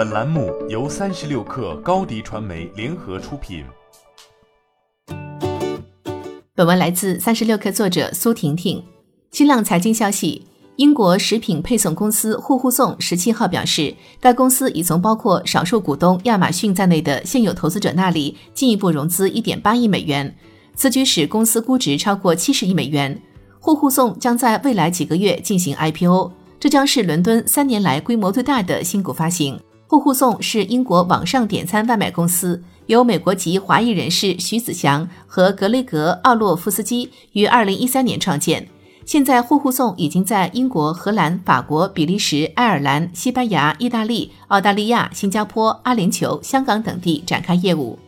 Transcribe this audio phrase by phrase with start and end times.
[0.00, 3.62] 本栏目由三十六氪高低传媒联合出品。
[6.54, 8.82] 本文来自三十六氪作者苏婷婷。
[9.30, 20.34] 新浪财经消息，英国食品配送公司户户送十七号表示，该公司已从包括少数股东亚马逊在内的现有投资者那里进一步融资一点八亿美元，
[20.74, 23.20] 此举使公司估值超过七十亿美元。
[23.58, 26.32] 户户送将在未来几个月进行 IPO。
[26.58, 29.60] 这将是伦敦三年来规模最大的新股发行。
[29.90, 38.68] 户户送是英国网上点餐外卖公司，由美国籍华裔人士徐子祥和格雷格·奥洛夫斯基于二零一三年创建。
[39.04, 47.98] 现在，户户送已经在英国、荷兰、法国、比利时、爱尔兰、西班牙、意大利、澳大利亚、新加坡、阿联酋、香港等地展开业务。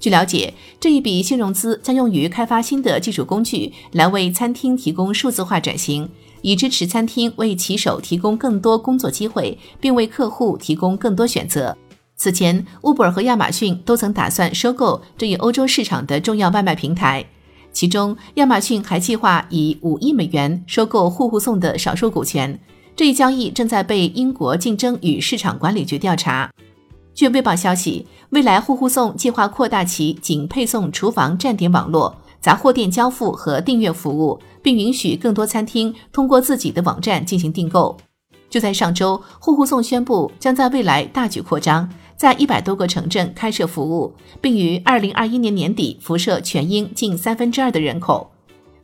[0.00, 6.08] 据了解，这一笔新融资将用于开发新的技术工具，来为餐厅提供数字化转型。
[6.40, 11.76] 以支持餐厅为骑手提供更多工作机会，并为客户提供更多选择。
[12.14, 17.26] 此前，Uber 和亚马逊都曾打算收购这一欧洲市场的重要外卖平台，
[17.72, 22.58] 其中亚马逊还计划以五亿美元收购户户送的少数股权。
[22.94, 26.50] 这一交易正在被英国竞争与市场管理局调查。
[27.18, 32.16] 据《卫报》消息，未来户户送计划扩大其仅配送厨房站点网络。
[32.40, 37.96] 杂货店交付和订阅服务，并允许更多餐厅通过自己的网站进行订购。
[38.48, 48.30] 就在上周，户户送宣布将在未来大举扩张，在一百多个城镇开设服务，并于二零二一年年底辐射全英近三分之二的人口。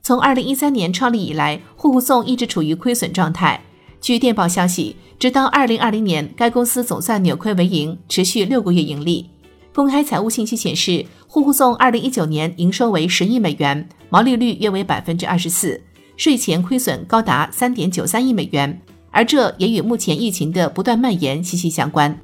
[0.02, 3.62] 从二零一三年创立以来，户户送一直处于亏损状态。
[4.05, 9.30] 据电报消息，直到二零二零年，该公司总算扭亏为盈，持续六个月盈利。
[9.74, 15.80] 公开财务信息显示，户户送二零一九年营收为十亿美元，毛利率约为百分之二十四，
[16.19, 18.78] 税前亏损高达三点九三亿美元，
[19.11, 22.14] 而这也与目前疫情的不断蔓延息息相关。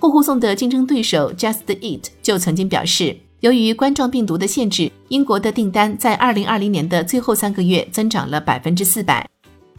[0.00, 9.31] 户户送的竞争对手 Just Eat 就曾经表示，由于冠状病毒的限制，英国的订单在二零二零年的最后三个月增长了百分之四百。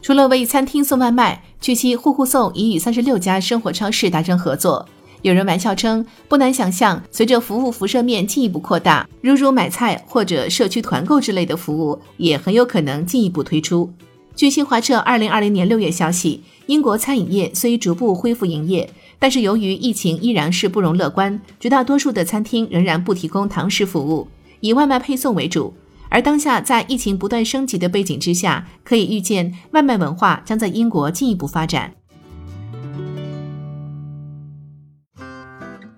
[0.04, 4.86] 除了为餐厅送外卖，据悉户户送已与三十六家生活超市达成合作。
[5.22, 13.90] 有人玩笑称，不难想象，随着服务辐射面进一步扩大，如如买菜或者社区团购之类的服务，也很有可能进一步推出。
[14.36, 24.28] 据新华社二零二零年六月消息，英国餐饮业虽逐步恢复营业，但是由于疫情依然是不容乐观，绝大多数的餐厅仍然不提供堂食服务，
[24.60, 25.74] 以外卖配送为主。
[26.14, 31.96] 而当下在疫情不断升级的背景之下，可以预见外卖文化将在英国进一步发展。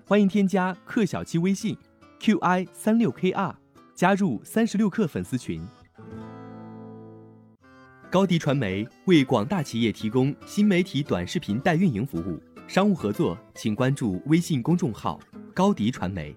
[0.06, 1.76] 欢迎添加克小七微信
[2.18, 3.54] ，qi 三六 kr，
[3.94, 5.62] 加入三十六氪粉丝群。
[8.10, 15.20] 高迪传媒为广大企业提供新媒体短视频代运营服务，商务合作请关注微信公众号
[15.52, 16.34] 高迪传媒。